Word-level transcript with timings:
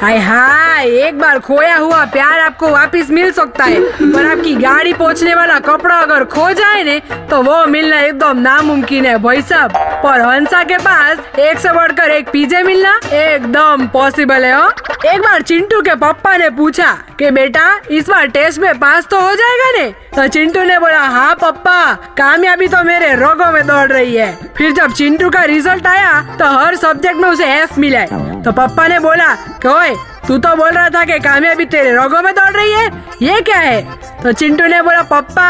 हाय 0.00 0.16
हाय, 0.18 0.88
एक 0.98 1.18
बार 1.18 1.38
खोया 1.38 1.76
हुआ 1.76 2.04
प्यार 2.04 2.40
आपको 2.40 2.68
वापस 2.68 3.08
मिल 3.10 3.32
सकता 3.32 3.64
है, 3.64 3.80
पर 4.02 4.26
आपकी 4.26 4.54
गाड़ी 4.54 4.92
पहुँचने 4.92 5.34
वाला 5.34 5.58
कपड़ा 5.58 5.96
अगर 5.96 6.24
खो 6.24 6.50
जाए 6.52 6.82
ने 6.84 6.98
तो 7.30 7.42
वो 7.42 7.64
मिलना 7.66 8.00
एकदम 8.00 8.38
नामुमकिन 8.38 9.06
है 9.06 9.16
भाई 9.18 9.42
साहब। 9.42 9.72
पर 10.04 10.20
हंसा 10.20 10.62
के 10.64 10.78
पास, 10.78 11.18
एक 11.38 11.58
से 11.58 11.72
बढ़कर 11.72 12.10
एक 12.10 12.30
पीजे 12.30 12.62
मिलना 12.62 12.98
एकदम 13.12 13.86
पॉसिबल 13.88 14.44
है, 14.44 14.54
हो। 14.54 14.70
एक 15.06 15.20
बार 15.20 15.42
चिंटू 15.42 15.80
के 15.82 15.94
पापा 15.96 16.36
ने 16.36 16.48
पूछा 16.50 16.92
कि 17.18 17.30
बेटा, 17.30 17.80
इस 17.90 18.08
बार 18.08 18.26
टेस्ट 18.28 18.60
में 18.60 18.78
पास 18.78 19.06
तो 19.10 19.20
हो 19.20 19.34
जाएगा 19.34 19.70
ने? 19.78 19.92
तो 20.20 20.26
चिंटू 20.28 20.62
ने 20.64 20.78
बोला 20.78 21.00
हाँ 21.00 21.34
पप्पा 21.42 21.92
कामयाबी 22.16 22.66
तो 22.68 22.82
मेरे 22.84 23.12
रोगों 23.16 23.50
में 23.52 23.66
दौड़ 23.66 23.92
रही 23.92 24.16
है। 24.16 24.32
फिर 24.56 24.72
जब 24.72 24.92
चिंटू 24.92 25.28
का 25.30 25.42
रिज़ल्ट 25.44 25.86
आया 25.86 26.10
तो 26.38 26.46
हर 26.56 26.74
सब्जेक्ट 26.76 27.16
में 27.16 27.28
उसे 27.28 27.44
एफ़ 27.52 27.78
मिला 27.80 28.00
है। 28.00 28.42
तो 28.42 28.52
पप्पा 28.52 28.86
ने 28.88 28.98
बोला 28.98 29.28
कि 29.62 29.68
ओए 29.68 29.94
तू 30.28 30.36
तो 30.38 30.54
बोल 30.56 30.70
रहा 30.70 30.88
था 30.88 31.04
कि 31.04 31.18
कामयाबी 31.18 31.64
तेरे 31.64 31.92
रोगों 31.92 32.20
में 32.22 32.32
दौड़ 32.34 32.50
रही 32.50 32.72
है? 32.72 32.90
ये 33.22 33.40
क्या 33.40 33.58
है? 33.58 33.80
तो 34.22 34.32
चिंटू 34.32 34.66
ने 34.66 34.82
बोला 34.82 35.02
पप्पा 35.12 35.48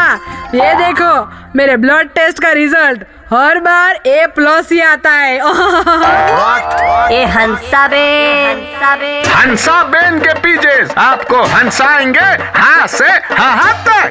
ये 0.55 0.73
देखो 0.75 1.11
मेरे 1.55 1.77
ब्लड 1.77 2.09
टेस्ट 2.15 2.39
का 2.39 2.51
रिज़ल्ट 2.51 3.03
हर 3.33 3.59
बार 3.59 3.99
ए 4.05 4.25
प्लस 4.35 4.71
ही 4.71 4.79
आता 4.83 5.11
है। 5.11 5.35
ए 7.13 7.23
हंसा 7.25 7.87
बे। 7.87 8.07
हंसा 8.45 8.95
हंसा 9.35 9.83
बेन 9.83 10.19
के 10.19 10.33
पीजे 10.39 10.79
आपको 11.01 11.43
हंसाएँगे 11.55 12.31
हाँ 12.59 12.87
से 12.87 13.11
हाँ 13.35 13.55
हाँ 13.57 13.73
तक 13.87 14.10